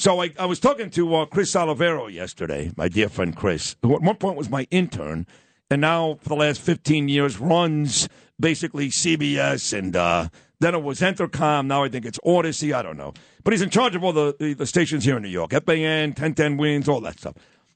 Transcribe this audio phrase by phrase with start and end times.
[0.00, 3.94] So I, I was talking to uh, Chris Oliviero yesterday, my dear friend Chris, who
[3.94, 5.26] at one point was my intern,
[5.70, 8.08] and now for the last 15 years runs
[8.40, 10.28] basically CBS and uh,
[10.58, 11.66] then it was Entercom.
[11.66, 12.74] Now I think it's Audacy.
[12.74, 13.12] I don't know.
[13.44, 16.08] But he's in charge of all the, the, the stations here in New York FAN,
[16.08, 17.34] 1010 wins, all that stuff.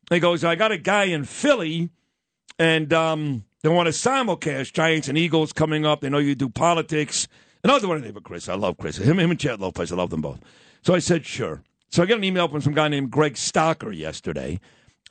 [0.08, 1.90] He goes, I got a guy in Philly,
[2.58, 6.00] and um, they want to simulcast Giants and Eagles coming up.
[6.00, 7.28] They know you do politics.
[7.62, 8.48] And I was the one neighbor, Chris.
[8.48, 8.96] I love Chris.
[8.96, 9.92] Him, him and Chad Lopez.
[9.92, 10.40] I love them both.
[10.80, 11.62] So I said, sure.
[11.94, 14.58] So I got an email from some guy named Greg Stocker yesterday,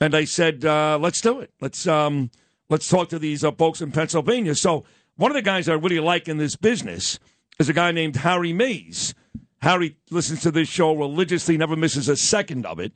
[0.02, 1.50] and I said, uh, let's do it.
[1.58, 2.30] Let's um,
[2.68, 4.54] let's talk to these uh, folks in Pennsylvania.
[4.54, 4.84] So
[5.16, 7.18] one of the guys I really like in this business
[7.58, 9.14] is a guy named Harry Mayes.
[9.62, 12.92] Harry listens to this show religiously, never misses a second of it,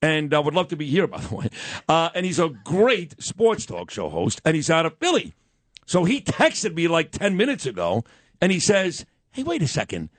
[0.00, 1.48] and uh, would love to be here, by the way.
[1.88, 5.34] Uh, and he's a great sports talk show host, and he's out of Philly.
[5.84, 8.04] So he texted me like 10 minutes ago,
[8.40, 10.10] and he says, Hey, wait a second.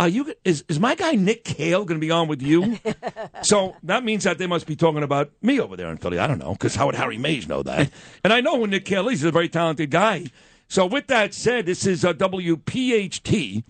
[0.00, 2.78] Are you is is my guy Nick Kale going to be on with you?
[3.42, 6.20] so that means that they must be talking about me over there in Philly.
[6.20, 7.90] I don't know because how would Harry Mayes know that?
[8.24, 9.20] and I know who Nick Kale is.
[9.20, 10.26] He's a very talented guy.
[10.68, 13.64] So with that said, this is a WPHT.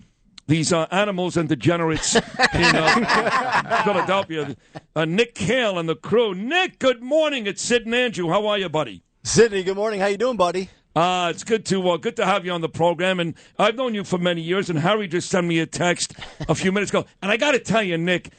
[0.45, 4.55] These uh, animals and degenerates in uh, Philadelphia.
[4.95, 6.35] Uh, Nick Kale and the crew.
[6.35, 7.47] Nick, good morning.
[7.47, 8.29] It's Sid and Andrew.
[8.29, 9.03] How are you, buddy?
[9.23, 9.99] Sydney, good morning.
[9.99, 10.69] How you doing, buddy?
[10.95, 13.93] Uh, it's good to uh, good to have you on the program, and I've known
[13.93, 14.69] you for many years.
[14.69, 16.13] And Harry just sent me a text
[16.47, 18.31] a few minutes ago, and I got to tell you, Nick,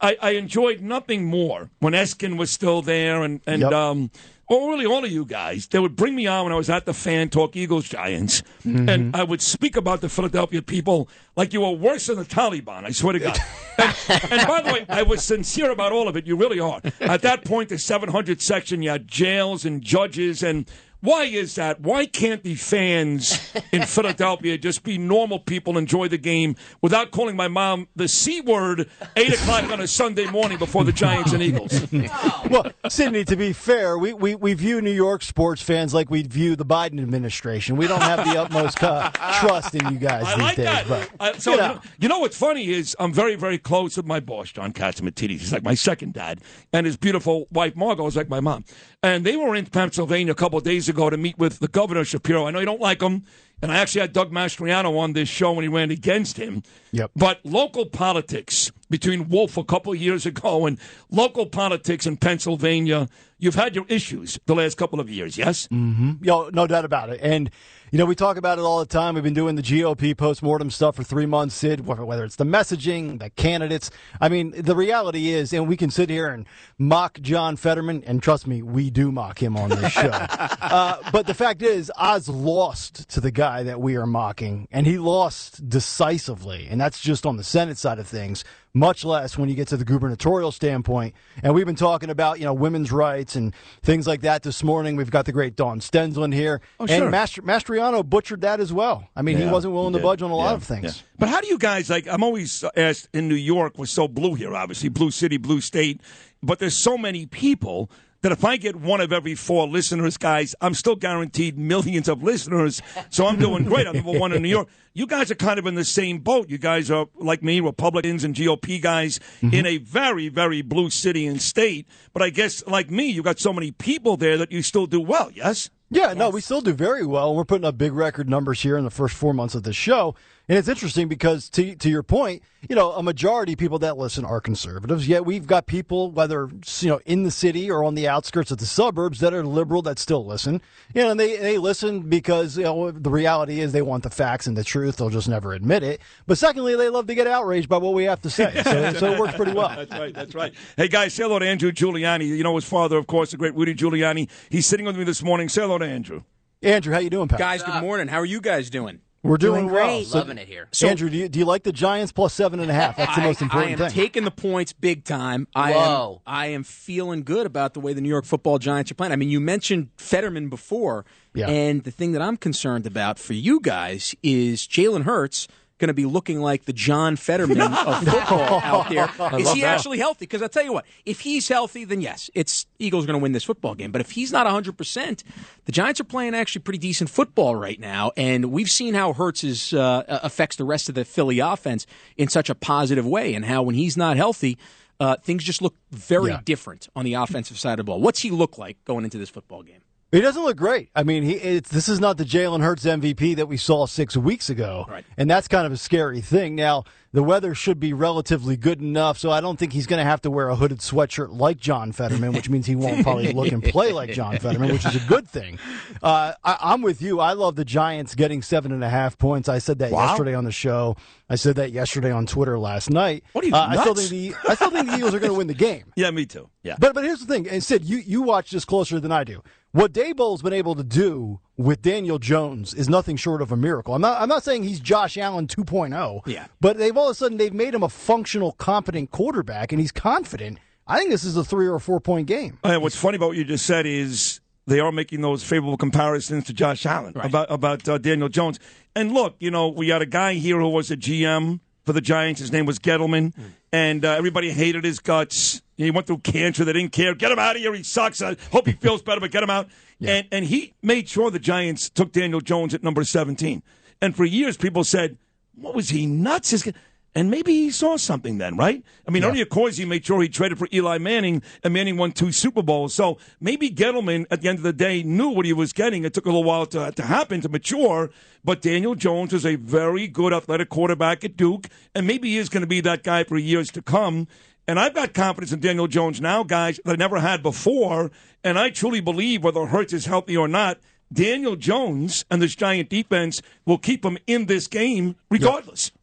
[0.00, 3.72] I, I, enjoyed nothing more when Eskin was still there, and and yep.
[3.72, 4.10] um,
[4.48, 5.66] well, really all of you guys.
[5.66, 8.88] They would bring me on when I was at the fan talk Eagles Giants, mm-hmm.
[8.88, 12.84] and I would speak about the Philadelphia people like you were worse than the Taliban.
[12.84, 13.38] I swear to God.
[13.78, 16.26] and, and, by the way, I was sincere about all of it.
[16.26, 16.80] You really are.
[17.00, 20.68] At that point, the 700 section, you had jails and judges and
[21.00, 21.80] why is that?
[21.80, 27.12] Why can't the fans in Philadelphia just be normal people, and enjoy the game without
[27.12, 31.32] calling my mom the C word eight o'clock on a Sunday morning before the Giants
[31.32, 31.86] and Eagles?
[32.50, 36.22] well, Sydney, to be fair, we, we, we view New York sports fans like we
[36.22, 37.76] view the Biden administration.
[37.76, 39.10] We don't have the utmost uh,
[39.40, 40.64] trust in you guys I these like days.
[40.66, 40.88] That.
[40.88, 41.80] But, uh, so, you know.
[42.00, 45.38] you know what's funny is I'm very, very close with my boss, John Catsimatidis.
[45.38, 46.40] He's like my second dad.
[46.72, 48.64] And his beautiful wife, Margo, is like my mom.
[49.02, 52.04] And they were in Pennsylvania a couple of days ago to meet with the governor,
[52.04, 52.46] Shapiro.
[52.46, 53.24] I know you don't like him.
[53.60, 56.62] And I actually had Doug Mastriano on this show when he ran against him.
[56.92, 57.10] Yep.
[57.16, 60.78] But local politics between Wolf a couple of years ago and
[61.10, 63.08] local politics in Pennsylvania,
[63.38, 65.68] you've had your issues the last couple of years, yes?
[65.68, 66.24] Mm-hmm.
[66.24, 67.20] Yo, no doubt about it.
[67.22, 67.50] And
[67.90, 69.14] you know, we talk about it all the time.
[69.14, 73.18] We've been doing the GOP postmortem stuff for three months, Sid, whether it's the messaging,
[73.18, 73.90] the candidates.
[74.20, 78.22] I mean, the reality is, and we can sit here and mock John Fetterman, and
[78.22, 80.10] trust me, we do mock him on this show.
[80.10, 84.86] uh, but the fact is, Oz lost to the guy that we are mocking, and
[84.86, 86.66] he lost decisively.
[86.70, 88.44] And that's just on the Senate side of things
[88.74, 91.14] much less when you get to the gubernatorial standpoint.
[91.42, 94.94] And we've been talking about, you know, women's rights and things like that this morning.
[94.94, 96.60] We've got the great Dawn Stensland here.
[96.78, 97.02] Oh, sure.
[97.02, 99.08] And Master, Mastriano butchered that as well.
[99.16, 100.84] I mean, yeah, he wasn't willing he to budge on a yeah, lot of things.
[100.84, 101.02] Yeah.
[101.18, 104.34] But how do you guys, like, I'm always asked in New York, we're so blue
[104.34, 106.00] here, obviously, blue city, blue state,
[106.42, 107.90] but there's so many people
[108.22, 112.22] that if I get one of every four listeners, guys, I'm still guaranteed millions of
[112.22, 112.82] listeners.
[113.10, 113.86] So I'm doing great.
[113.86, 114.68] I'm number one in New York.
[114.92, 116.48] You guys are kind of in the same boat.
[116.48, 119.54] You guys are like me, Republicans and GOP guys mm-hmm.
[119.54, 121.86] in a very, very blue city and state.
[122.12, 125.00] But I guess like me, you got so many people there that you still do
[125.00, 125.30] well.
[125.32, 125.70] Yes.
[125.90, 127.34] Yeah, no, we still do very well.
[127.34, 130.14] We're putting up big record numbers here in the first four months of the show.
[130.48, 133.98] And it's interesting because, to, to your point, you know, a majority of people that
[133.98, 135.06] listen are conservatives.
[135.06, 136.48] Yet we've got people, whether
[136.80, 139.82] you know in the city or on the outskirts of the suburbs, that are liberal
[139.82, 140.60] that still listen.
[140.94, 144.10] You know, and they they listen because you know the reality is they want the
[144.10, 144.96] facts and the truth.
[144.96, 146.00] They'll just never admit it.
[146.26, 148.60] But secondly, they love to get outraged by what we have to say.
[148.64, 149.68] So, so it works pretty well.
[149.68, 150.14] That's right.
[150.14, 150.52] That's right.
[150.76, 152.26] Hey guys, say hello to Andrew Giuliani.
[152.26, 154.28] You know his father, of course, the great Rudy Giuliani.
[154.50, 155.48] He's sitting with me this morning.
[155.48, 156.22] Say hello to Andrew.
[156.62, 157.38] Andrew, how you doing, pal?
[157.38, 158.08] Guys, good morning.
[158.08, 159.00] How are you guys doing?
[159.22, 160.04] We're doing, doing well.
[160.04, 160.68] So, Loving it here.
[160.70, 162.96] So, Andrew, do you, do you like the Giants plus seven and a half?
[162.96, 163.82] That's the most important thing.
[163.82, 164.02] I am thing.
[164.02, 165.48] taking the points big time.
[165.56, 166.22] I Whoa.
[166.26, 169.12] am I am feeling good about the way the New York Football Giants are playing.
[169.12, 171.04] I mean, you mentioned Fetterman before,
[171.34, 171.48] yeah.
[171.48, 175.48] and the thing that I'm concerned about for you guys is Jalen Hurts
[175.78, 177.72] going to be looking like the John Fetterman of
[178.04, 179.08] football out there.
[179.40, 179.76] Is he that.
[179.76, 180.20] actually healthy?
[180.26, 183.32] Because I'll tell you what, if he's healthy, then yes, it's Eagles going to win
[183.32, 183.90] this football game.
[183.92, 185.22] But if he's not 100%,
[185.64, 188.12] the Giants are playing actually pretty decent football right now.
[188.16, 191.86] And we've seen how Hurts is, uh, affects the rest of the Philly offense
[192.16, 194.58] in such a positive way, and how when he's not healthy,
[195.00, 196.40] uh, things just look very Yeah.
[196.44, 198.00] different on the offensive side of the ball.
[198.00, 199.80] What's he look like going into this football game?
[200.10, 200.88] He doesn't look great.
[200.96, 204.16] I mean, he it's, this is not the Jalen Hurts MVP that we saw six
[204.16, 205.04] weeks ago, Right.
[205.18, 206.54] and that's kind of a scary thing.
[206.54, 210.04] Now, the weather should be relatively good enough, so I don't think he's going to
[210.04, 213.50] have to wear a hooded sweatshirt like John Fetterman, which means he won't probably look
[213.52, 215.58] and play like John Fetterman, which is a good thing.
[216.02, 217.20] Uh, I, I'm with you.
[217.20, 219.48] I love the Giants getting seven and a half points.
[219.48, 220.06] I said that Wow.
[220.08, 220.96] yesterday on the show.
[221.30, 223.24] I said that yesterday on Twitter last night.
[223.32, 225.32] What are you, Uh, I still think the I still think the Eagles are going
[225.32, 225.84] to win the game.
[225.96, 226.48] Yeah, me too.
[226.62, 226.76] Yeah.
[226.78, 229.42] But but here's the thing, and Sid, you you watch this closer than I do.
[229.72, 233.94] What Daboll's been able to do with Daniel Jones is nothing short of a miracle.
[233.94, 236.22] I'm not I'm not saying he's Josh Allen 2.0.
[236.26, 236.46] Yeah.
[236.60, 239.92] But they've all of a sudden they've made him a functional, competent quarterback, and he's
[239.92, 240.58] confident.
[240.86, 242.58] I think this is a three or four point game.
[242.64, 246.44] And what's funny about what you just said is they are making those favorable comparisons
[246.44, 248.58] to Josh Allen about about uh, Daniel Jones.
[248.96, 252.00] And look, you know, we had a guy here who was a GM for the
[252.00, 252.40] Giants.
[252.40, 253.34] His name was Gettleman,
[253.72, 255.62] and uh, everybody hated his guts.
[255.76, 256.64] He went through cancer.
[256.64, 257.14] They didn't care.
[257.14, 257.74] Get him out of here.
[257.74, 258.20] He sucks.
[258.20, 259.68] I hope he feels better, but get him out.
[260.00, 263.62] And and he made sure the Giants took Daniel Jones at number seventeen.
[264.00, 265.18] And for years, people said,
[265.54, 266.72] "What was he nuts?" His
[267.14, 268.84] and maybe he saw something then, right?
[269.06, 272.32] I mean, course he made sure he traded for Eli Manning, and Manning won two
[272.32, 272.94] Super Bowls.
[272.94, 276.04] So maybe Gettleman, at the end of the day, knew what he was getting.
[276.04, 278.10] It took a little while to, to happen, to mature.
[278.44, 282.48] But Daniel Jones is a very good athletic quarterback at Duke, and maybe he is
[282.48, 284.28] going to be that guy for years to come.
[284.66, 288.10] And I've got confidence in Daniel Jones now, guys, that I never had before.
[288.44, 290.78] And I truly believe, whether Hurts is healthy or not,
[291.12, 295.90] Daniel Jones and this giant defense will keep him in this game regardless.
[295.94, 295.97] Yeah,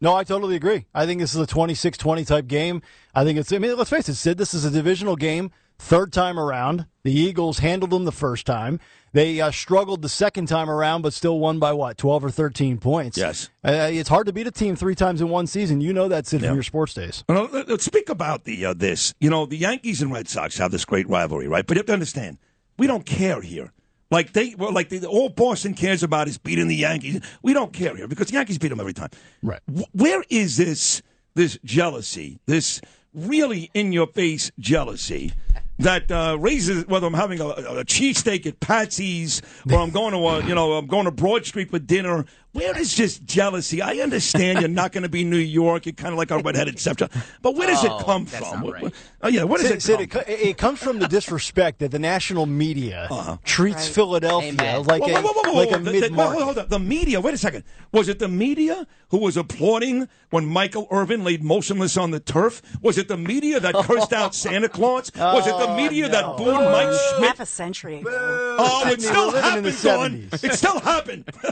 [0.00, 0.86] no, I totally agree.
[0.94, 2.82] I think this is a 26 20 type game.
[3.14, 6.12] I think it's, I mean, let's face it, Sid, this is a divisional game, third
[6.12, 6.86] time around.
[7.04, 8.80] The Eagles handled them the first time.
[9.12, 12.78] They uh, struggled the second time around, but still won by what, 12 or 13
[12.78, 13.16] points?
[13.16, 13.48] Yes.
[13.64, 15.80] Uh, it's hard to beat a team three times in one season.
[15.80, 16.48] You know that, Sid, Yeah.
[16.48, 17.22] from your sports days.
[17.28, 19.14] Well, let- Let's speak about the uh, this.
[19.20, 21.64] You know, the Yankees and Red Sox have this great rivalry, right?
[21.66, 22.38] But you have to understand,
[22.78, 23.72] we don't care here.
[24.10, 27.20] Like they, well, like the, all Boston cares about is beating the Yankees.
[27.42, 29.10] We don't care here because the Yankees beat them every time.
[29.42, 29.60] Right.
[29.92, 31.02] Where is this
[31.34, 32.38] this jealousy?
[32.46, 32.80] This
[33.12, 35.32] really in your face jealousy
[35.78, 40.12] that uh, raises whether I'm having a, a, a cheesesteak at Patsy's or I'm going
[40.12, 42.24] to a, you know I'm going to Broad Street for dinner.
[42.52, 43.82] Where is just jealousy?
[43.82, 45.86] I understand you're not going to be New York.
[45.86, 47.10] You're kind of like a redheaded stepchild,
[47.42, 48.58] but where does Oh, it come that's from?
[48.58, 48.82] not What- right.
[48.84, 48.92] what-
[49.22, 50.22] oh yeah, where does Sid, it come?
[50.22, 53.38] it, co- it comes from the disrespect that the national media Uh-huh.
[53.42, 53.94] treats Right.
[53.94, 54.84] Philadelphia Amen.
[54.84, 55.74] like Whoa, a, whoa, whoa, whoa, like whoa.
[55.74, 56.44] a The- the- mid hold on, market.
[56.44, 56.68] hold on.
[56.68, 57.20] The media.
[57.20, 57.64] Wait a second.
[57.90, 62.62] Was it the media who was applauding when Michael Irvin laid motionless on the turf?
[62.82, 65.10] Was it the media that cursed out Santa Claus?
[65.16, 67.28] Was it the media that booed Mike Schmidt?
[67.28, 68.56] half a century ago.
[68.58, 70.10] Oh, it still we're in happened, the Dawn.
[70.30, 70.44] 70s.
[70.44, 71.24] It still happened.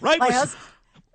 [0.00, 0.18] right?
[0.18, 0.56] My Was- hus-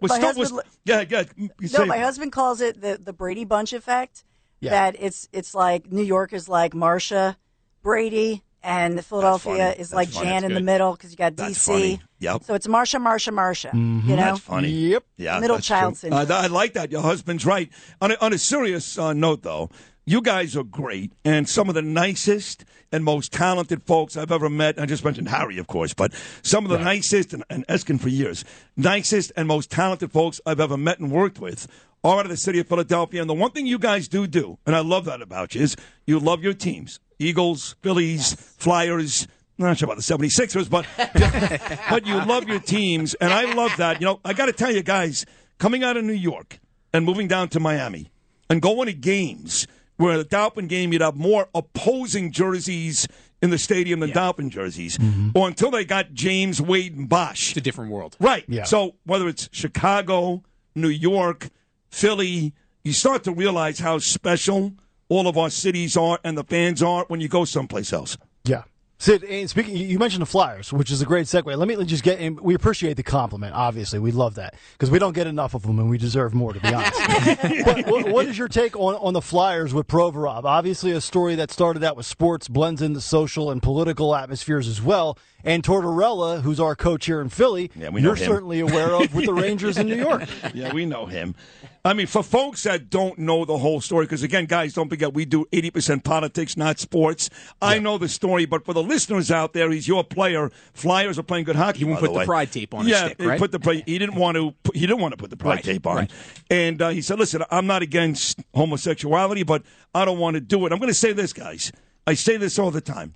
[0.02, 1.24] was my still- husband was- yeah, yeah.
[1.38, 4.24] No, say- my husband calls it the, the Brady Bunch effect.
[4.60, 4.70] Yeah.
[4.72, 7.36] That it's it's like New York is like Marsha,
[7.82, 10.26] Brady, and Philadelphia is That's like funny.
[10.28, 12.00] Jan That's in the middle because you got DC.
[12.20, 12.44] Yep.
[12.44, 13.72] So it's Marsha, Marsha, Marsha.
[13.72, 14.08] Mm-hmm.
[14.08, 14.70] You know, That's funny.
[14.70, 15.04] Yep.
[15.18, 16.10] Yeah, Middle child true.
[16.12, 16.32] syndrome.
[16.32, 16.92] Uh, I like that.
[16.92, 17.72] Your husband's right.
[18.02, 19.72] On a, on a serious uh, note, though,
[20.06, 24.50] you guys are great and some of the nicest and most talented folks I've ever
[24.50, 24.80] met.
[24.80, 28.10] I just mentioned Harry, of course, but some of the nicest and, and Eskin for
[28.10, 28.44] years,
[28.76, 31.68] nicest and most talented folks I've ever met and worked with
[32.04, 33.22] are out of the city of Philadelphia.
[33.22, 35.76] And the one thing you guys do do, and I love that about you, is
[36.06, 39.28] you love your teams: Eagles, Phillies, Flyers.
[39.60, 40.88] I'm not sure about the 76ers, but
[41.90, 44.02] but you love your teams, and I love that.
[44.02, 45.26] You know, I got to tell you guys,
[45.60, 46.60] coming out of New York
[46.92, 48.10] and moving down to Miami
[48.50, 49.68] and going to games
[50.02, 53.08] where the Dolphin game you'd have more opposing jerseys
[53.42, 55.30] in the stadium than Dolphin jerseys, mm-hmm.
[55.36, 57.50] or until they got James Wade and Bosh.
[57.50, 58.16] It's a different world.
[58.20, 58.44] Right.
[58.48, 58.64] Yeah.
[58.64, 60.44] So whether it's Chicago,
[60.76, 61.50] New York,
[61.90, 62.54] Philly,
[62.84, 64.74] you start to realize how special
[65.10, 68.18] all of our cities are and the fans are when you go someplace else.
[68.44, 68.64] Yeah.
[69.02, 71.58] Sid, and speaking, you mentioned the Flyers, which is a great segue.
[71.58, 72.36] Let me just get in.
[72.36, 73.98] We appreciate the compliment, obviously.
[73.98, 76.60] We love that because we don't get enough of them and we deserve more, to
[76.60, 76.94] be honest.
[77.66, 80.44] but what, what is your take on, on the Flyers with Provorov?
[80.44, 84.84] Obviously, a story that started out with sports, blends into social and political atmospheres as
[84.84, 85.18] well.
[85.44, 88.26] And Tortorella, who's our coach here in Philly, Yeah, we know you're him.
[88.28, 90.24] certainly aware of with the Rangers in New York.
[90.54, 91.36] Yeah, we know him.
[91.84, 95.16] I mean, for folks that don't know the whole story, because again, guys, don't forget
[95.16, 97.30] we do 80% politics, not sports.
[97.60, 100.52] I know the story, but for the listeners out there, he's your player.
[100.74, 101.80] Flyers are playing good hockey.
[101.80, 102.26] He won't put the way.
[102.26, 103.40] pride tape on his yeah, stick, he right?
[103.40, 104.54] put the pri- he didn't want to.
[104.76, 106.12] He didn't want to put the pride Right, tape on, right.
[106.52, 109.64] and uh, he said, "Listen, I'm not against homosexuality, but
[109.96, 111.72] I don't want to do it." I'm going to say this, guys.
[112.06, 113.16] I say this all the time.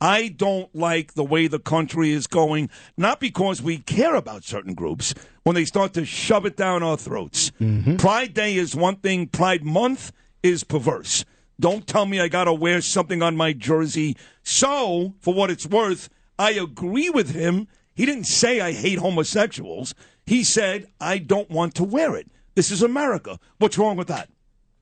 [0.00, 4.74] I don't like the way the country is going, not because we care about certain
[4.74, 7.50] groups, when they start to shove it down our throats.
[7.60, 7.96] Mm-hmm.
[7.96, 10.12] Pride Day is one thing, Pride Month
[10.42, 11.24] is perverse.
[11.58, 14.16] Don't tell me I got to wear something on my jersey.
[14.42, 17.68] So, for what it's worth, I agree with him.
[17.94, 19.94] He didn't say I hate homosexuals.
[20.26, 22.30] He said I don't want to wear it.
[22.54, 23.38] This is America.
[23.58, 24.28] What's wrong with that?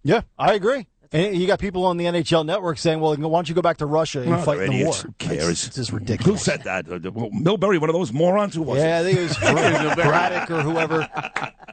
[0.02, 0.86] Yeah, I agree.
[1.14, 3.76] And you got people on the NHL network saying, "Well, why don't you go back
[3.78, 5.48] to Russia and Oh, fight in the war?" Who cares?
[5.48, 6.26] It's, it's just ridiculous.
[6.26, 6.86] Who said that?
[6.90, 8.54] Uh, well, Milbury, one of those morons?
[8.56, 9.04] Who was Yeah, I it?
[9.04, 11.08] think it was Braddock or whoever.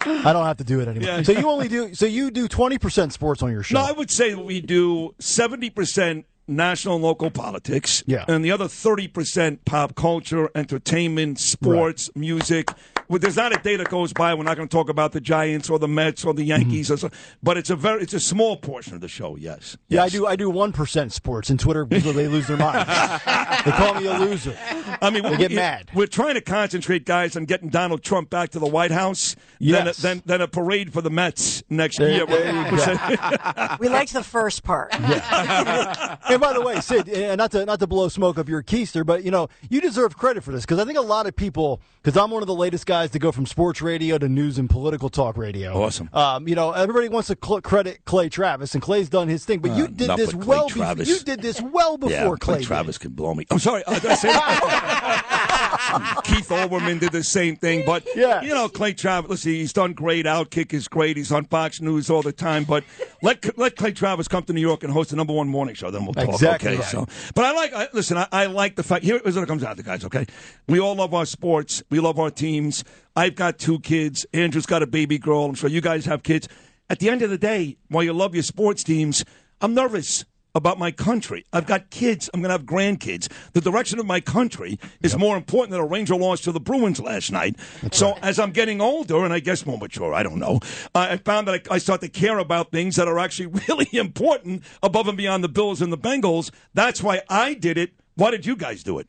[0.03, 1.09] I don't have to do it anymore.
[1.09, 1.21] Yeah.
[1.23, 1.93] So you only do.
[1.95, 3.79] So you do twenty percent sports on your show.
[3.79, 8.03] No, I would say we do 70% national and local politics.
[8.05, 8.25] Yeah.
[8.27, 12.67] And the other 30% pop culture, entertainment, sports, music.
[13.11, 15.19] Well, there's not a day that goes by we're not going to talk about the
[15.19, 17.09] Giants or the Mets or the Yankees, or so,
[17.43, 19.35] but it's a very it's a small portion of the show.
[19.35, 19.75] Yes.
[19.89, 20.25] yeah, I do.
[20.25, 22.87] I do one percent sports, and Twitter they lose their mind.
[23.65, 24.57] they call me a loser.
[25.01, 25.89] I mean, They we, get mad.
[25.93, 29.35] We're trying to concentrate, guys, on getting Donald Trump back to the White House.
[29.59, 29.97] Yes.
[29.97, 32.25] Then, then, then a parade for the Mets next There- year.
[32.25, 33.75] there you go.
[33.81, 34.93] We liked the first part.
[34.93, 39.05] And by the way, Sid, uh, not to not to blow smoke up your keister,
[39.05, 41.81] but you know you deserve credit for this because I think a lot of people,
[42.01, 44.69] because I'm one of the latest guys to go from sports radio to news and
[44.69, 45.73] political talk radio.
[45.83, 46.09] Awesome.
[46.13, 49.59] Um, you know, everybody wants to cl- credit Clay Travis, and Clay's done his thing,
[49.59, 50.69] but you Uh, did this well.
[50.69, 52.37] be- you did this well before yeah, Clay.
[52.39, 52.67] Clay did.
[52.67, 53.45] Travis can blow me.
[53.49, 53.83] I'm sorry.
[53.85, 55.77] Uh, did I say that?
[56.23, 58.43] Keith Olbermann did the same thing, but Yes.
[58.43, 59.29] you know, Clay Travis.
[59.29, 60.25] Listen, he's done great.
[60.25, 61.17] Outkick is great.
[61.17, 62.63] He's on Fox News all the time.
[62.63, 62.83] But
[63.21, 65.91] let let Clay Travis come to New York and host the number one morning show.
[65.91, 66.29] Then we'll talk.
[66.29, 66.77] Exactly okay.
[66.79, 66.85] right.
[66.85, 67.73] So, but I like.
[67.73, 69.03] I, listen, I, I like the fact.
[69.03, 70.05] Here's what it comes down to, guys.
[70.05, 70.25] Okay,
[70.67, 71.83] we all love our sports.
[71.89, 72.83] We love our teams.
[73.15, 74.25] I've got two kids.
[74.33, 75.45] Andrew's got a baby girl.
[75.45, 76.47] I'm sure you guys have kids.
[76.89, 79.23] At the end of the day, while you love your sports teams,
[79.61, 81.45] I'm nervous about my country.
[81.53, 82.29] I've got kids.
[82.33, 83.31] I'm going to have grandkids.
[83.53, 86.99] The direction of my country is more important than a Ranger loss to the Bruins
[86.99, 87.55] last night.
[87.91, 90.59] so as I'm getting older, and I guess more mature, I don't know,
[90.93, 94.63] I found that I, I start to care about things that are actually really important
[94.83, 96.51] above and beyond the Bills and the Bengals.
[96.73, 97.91] That's why I did it.
[98.15, 99.07] Why did you guys do it?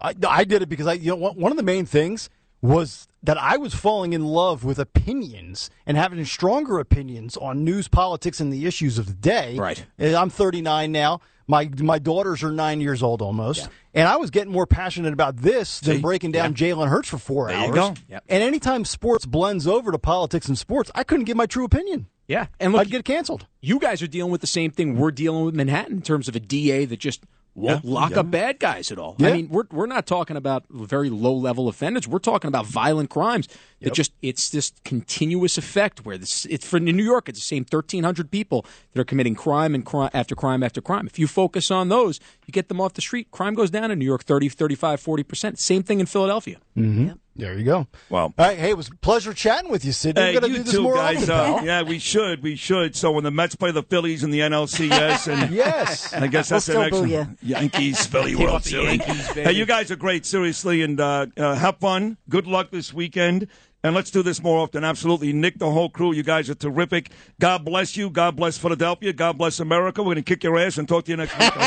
[0.00, 2.30] I, I did it because I, you know, one of the main things
[2.62, 7.88] was that I was falling in love with opinions and having stronger opinions on news,
[7.88, 9.56] politics, and the issues of the day.
[9.56, 9.84] Right.
[9.98, 11.20] I'm 39 now.
[11.46, 15.36] My my daughters are nine years old almost, and I was getting more passionate about
[15.36, 17.74] this than breaking down Jalen Hurts for four There you hours.
[17.74, 17.94] go.
[18.08, 18.24] Yep.
[18.30, 22.06] And anytime sports blends over to politics and sports, I couldn't give my true opinion.
[22.26, 23.46] Yeah, and look, I'd get canceled.
[23.60, 26.34] you guys are dealing with the same thing we're dealing with Manhattan in terms of
[26.34, 27.22] a DA that just
[27.54, 28.20] won't Yeah, lock yeah.
[28.20, 29.16] up bad guys at all.
[29.18, 29.28] Yeah.
[29.28, 32.08] I mean, we're we're not talking about very low level offenders.
[32.08, 33.48] We're talking about violent crimes
[33.80, 37.28] that just it's this continuous effect where this it's for New York.
[37.28, 40.80] It's the same thirteen hundred people that are committing crime and crime after crime after
[40.80, 41.06] crime.
[41.06, 43.30] If you focus on those, you get them off the street.
[43.30, 45.58] Crime goes down in New York 30, 35, 40 percent.
[45.58, 46.58] Same thing in Philadelphia.
[46.76, 47.10] Mm-hmm.
[47.36, 47.86] There you go.
[48.10, 48.24] Wow.
[48.26, 48.56] All right.
[48.56, 50.16] Hey, it was a pleasure chatting with you, Sid.
[50.16, 51.28] Hey, We're going to you do this too, more guys.
[51.28, 52.42] often, Uh, yeah, we should.
[52.44, 52.94] We should.
[52.94, 56.12] So when the Mets play the Phillies in the NLCS, and Yes.
[56.12, 58.98] I guess that's We'll the still next boo Yankees Philly World Series.
[59.00, 62.18] Yankees, hey, you guys are great, seriously, and uh, uh, have fun.
[62.28, 63.48] Good luck this weekend.
[63.84, 64.82] And let's do this more often.
[64.82, 65.34] Absolutely.
[65.34, 67.10] Nick, the whole crew, you guys are terrific.
[67.38, 68.08] God bless you.
[68.08, 69.12] God bless Philadelphia.
[69.12, 70.02] God bless America.
[70.02, 71.52] We're going to kick your ass and talk to you next week.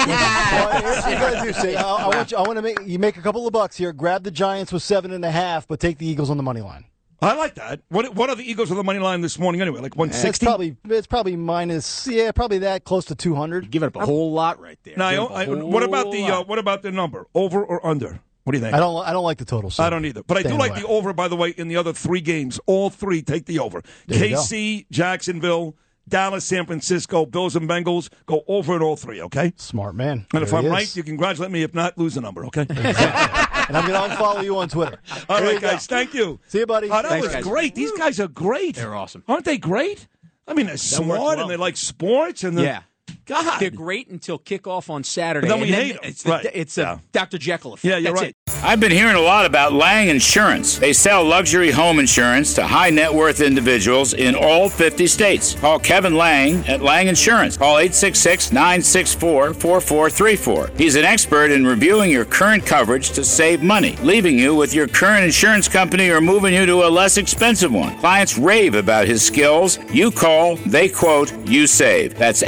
[0.48, 1.76] Well, here's what you got to do, Sid.
[1.76, 2.38] I, I want you.
[2.38, 3.94] I want to make you make a couple of bucks here.
[3.94, 6.62] Grab the Giants with seven and a half, but take the Eagles on the money
[6.62, 6.86] line.
[7.22, 7.82] I like that.
[7.90, 9.82] What, what are the Eagles on the money line this morning anyway?
[9.82, 10.46] Like It's 160?
[10.46, 13.70] probably it's probably minus yeah, probably that close to two hundred.
[13.70, 14.96] Give it up a whole lot right there.
[14.98, 17.28] Now, Give it up what about the uh, what about the number?
[17.36, 18.22] Over or under?
[18.48, 18.74] What do you think?
[18.76, 19.70] I don't I don't like the total.
[19.70, 19.84] Sid.
[19.84, 20.24] I don't either.
[20.24, 20.80] But I do Staying like away.
[20.80, 22.62] the over, by the way, in the other three games.
[22.66, 23.82] All three take the over.
[24.08, 24.20] There.
[24.30, 25.76] KC, Jacksonville,
[26.08, 29.52] Dallas, San Francisco, Bills and Bengals go over in all three, okay?
[29.58, 30.26] Smart man.
[30.34, 30.96] And if I'm he right, is.
[30.96, 31.64] you congratulate me.
[31.64, 32.66] If not, lose the number, okay?
[32.70, 34.98] and I'm going to unfollow you on Twitter.
[35.30, 35.72] all There right, you go.
[35.72, 35.86] guys.
[35.86, 36.40] Thank you.
[36.48, 36.88] See you, buddy.
[36.90, 37.44] Oh, that Thanks, was guys.
[37.44, 37.76] great.
[37.76, 38.76] These guys are great.
[38.78, 39.24] They're awesome.
[39.28, 40.08] Aren't they great?
[40.48, 41.40] I mean, they're works smart well.
[41.42, 42.82] and they like sports and they're, Yeah.
[43.28, 43.60] God.
[43.60, 45.48] They're great until kickoff on Saturday.
[45.48, 46.00] But then and we hate 'em.
[46.04, 46.46] It's, Right.
[46.54, 46.98] it's a Yeah.
[47.12, 47.38] Dr.
[47.38, 47.86] Jekyll effect.
[47.86, 48.30] Yeah, you're That's right.
[48.30, 48.36] it.
[48.64, 50.78] I've been hearing a lot about Lang Insurance.
[50.80, 55.56] They sell luxury home insurance to high net worth individuals in all 50 states.
[55.62, 57.56] Call Kevin Lang at Lang Insurance.
[57.58, 60.72] Call 866 964 4434.
[60.78, 64.88] He's an expert in reviewing your current coverage to save money, leaving you with your
[64.88, 67.98] current insurance company or moving you to a less expensive one.
[68.00, 69.78] Clients rave about his skills.
[69.92, 72.18] You call, they quote, you save.
[72.18, 72.42] That's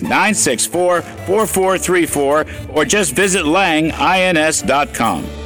[0.00, 5.41] 866 964 4434 or just visit langins.com.